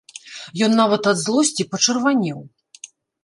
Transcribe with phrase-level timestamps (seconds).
[0.67, 2.39] Ён нават ад злосці пачырванеў.